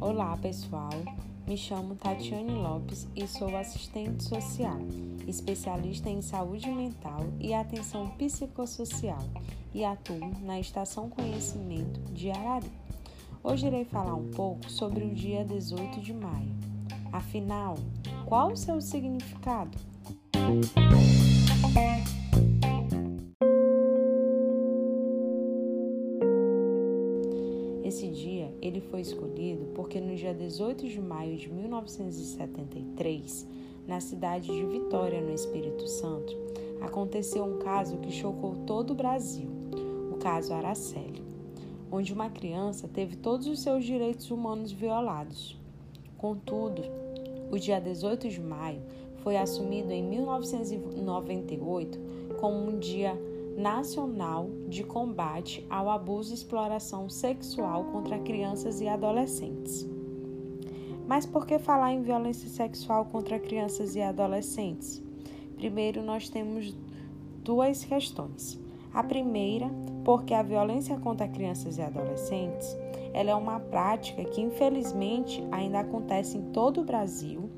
[0.00, 0.90] Olá, pessoal.
[1.46, 4.78] Me chamo Tatiane Lopes e sou assistente social,
[5.26, 9.22] especialista em saúde mental e atenção psicossocial
[9.74, 12.70] e atuo na Estação Conhecimento de Arari.
[13.42, 16.54] Hoje irei falar um pouco sobre o dia 18 de maio.
[17.10, 17.76] Afinal,
[18.26, 19.78] qual o seu significado?
[20.60, 21.23] Esse
[30.44, 33.48] 18 de maio de 1973,
[33.88, 36.36] na cidade de Vitória, no Espírito Santo,
[36.82, 39.48] aconteceu um caso que chocou todo o Brasil,
[40.12, 41.22] o caso Araceli,
[41.90, 45.58] onde uma criança teve todos os seus direitos humanos violados.
[46.18, 46.82] Contudo,
[47.50, 48.82] o dia 18 de maio
[49.22, 51.98] foi assumido em 1998
[52.38, 53.18] como um dia
[53.56, 59.94] nacional de combate ao abuso e exploração sexual contra crianças e adolescentes.
[61.06, 65.02] Mas por que falar em violência sexual contra crianças e adolescentes?
[65.56, 66.74] Primeiro, nós temos
[67.42, 68.58] duas questões.
[68.92, 69.70] A primeira,
[70.04, 72.76] porque a violência contra crianças e adolescentes,
[73.12, 77.50] ela é uma prática que infelizmente ainda acontece em todo o Brasil.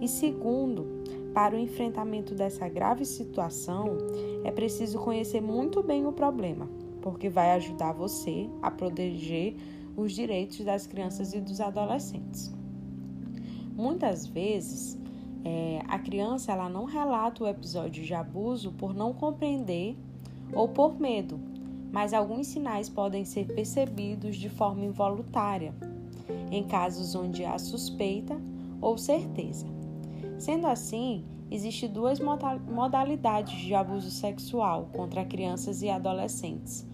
[0.00, 1.02] E segundo,
[1.34, 3.98] para o enfrentamento dessa grave situação,
[4.44, 6.68] é preciso conhecer muito bem o problema,
[7.02, 9.56] porque vai ajudar você a proteger
[9.96, 12.63] os direitos das crianças e dos adolescentes.
[13.74, 14.98] Muitas vezes,
[15.44, 19.96] é, a criança ela não relata o episódio de abuso por não compreender
[20.52, 21.38] ou por medo,
[21.92, 25.74] mas alguns sinais podem ser percebidos de forma involuntária,
[26.50, 28.40] em casos onde há suspeita
[28.80, 29.66] ou certeza.
[30.38, 36.86] Sendo assim, existem duas modalidades de abuso sexual contra crianças e adolescentes.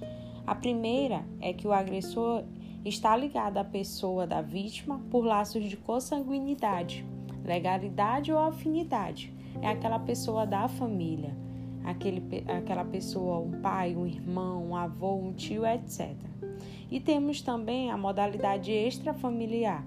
[0.46, 2.42] A primeira é que o agressor
[2.84, 7.04] está ligado à pessoa da vítima por laços de consanguinidade,
[7.44, 9.32] legalidade ou afinidade.
[9.60, 11.36] É aquela pessoa da família,
[11.84, 16.14] aquele, aquela pessoa, um pai, um irmão, um avô, um tio, etc.
[16.90, 19.84] E temos também a modalidade extrafamiliar,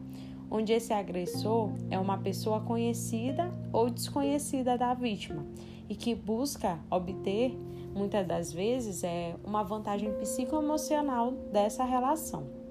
[0.49, 5.45] onde esse agressor é uma pessoa conhecida ou desconhecida da vítima
[5.89, 7.57] e que busca obter,
[7.93, 12.62] muitas das vezes, é uma vantagem psicoemocional dessa relação.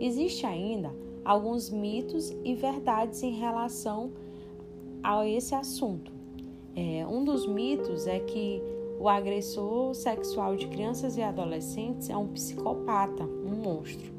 [0.00, 0.94] Existe ainda
[1.24, 4.12] alguns mitos e verdades em relação
[5.02, 6.12] a esse assunto.
[6.76, 8.60] É, um dos mitos é que
[8.98, 14.14] o agressor sexual de crianças e adolescentes é um psicopata, um monstro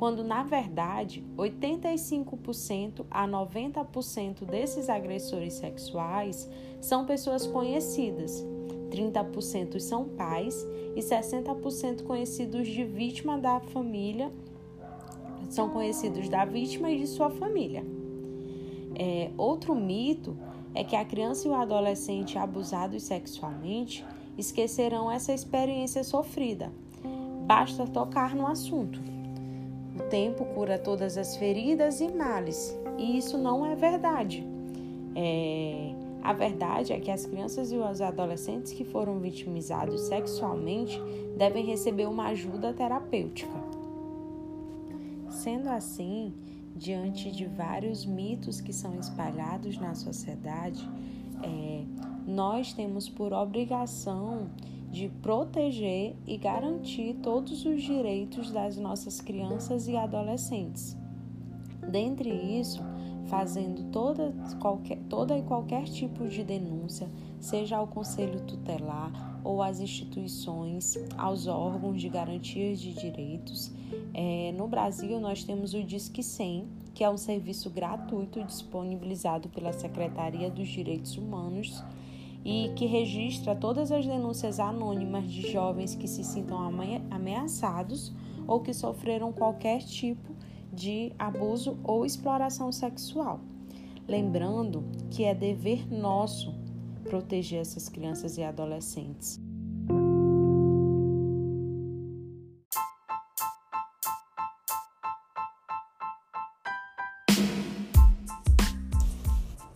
[0.00, 6.48] quando na verdade 85% a 90% desses agressores sexuais
[6.80, 8.42] são pessoas conhecidas,
[8.90, 10.66] 30% são pais
[10.96, 14.32] e 60% conhecidos de vítima da família,
[15.50, 17.84] são conhecidos da vítima e de sua família.
[18.94, 20.36] É, outro mito
[20.74, 24.04] é que a criança e o adolescente abusados sexualmente
[24.38, 26.72] esquecerão essa experiência sofrida.
[27.46, 29.00] Basta tocar no assunto.
[29.98, 34.46] O tempo cura todas as feridas e males, e isso não é verdade.
[35.14, 35.94] É...
[36.22, 41.00] A verdade é que as crianças e os adolescentes que foram vitimizados sexualmente
[41.36, 43.50] devem receber uma ajuda terapêutica.
[45.40, 46.34] Sendo assim,
[46.76, 50.86] diante de vários mitos que são espalhados na sociedade,
[51.42, 51.82] é,
[52.26, 54.50] nós temos por obrigação
[54.90, 60.94] de proteger e garantir todos os direitos das nossas crianças e adolescentes.
[61.90, 62.82] Dentre isso,
[63.24, 67.08] fazendo toda, qualquer, toda e qualquer tipo de denúncia,
[67.40, 73.70] seja ao Conselho Tutelar ou às instituições, aos órgãos de garantias de direitos.
[74.12, 79.72] É, no Brasil, nós temos o Disque 100, que é um serviço gratuito disponibilizado pela
[79.72, 81.82] Secretaria dos Direitos Humanos
[82.44, 86.58] e que registra todas as denúncias anônimas de jovens que se sintam
[87.10, 88.12] ameaçados
[88.46, 90.34] ou que sofreram qualquer tipo
[90.72, 93.40] de abuso ou exploração sexual.
[94.08, 96.54] Lembrando que é dever nosso
[97.00, 99.40] proteger essas crianças e adolescentes.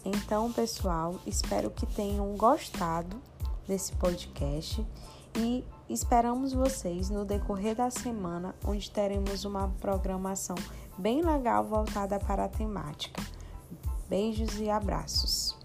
[0.05, 3.17] Então, pessoal, espero que tenham gostado
[3.67, 4.85] desse podcast
[5.37, 10.57] e esperamos vocês no decorrer da semana, onde teremos uma programação
[10.99, 13.23] bem legal voltada para a temática.
[14.09, 15.64] Beijos e abraços.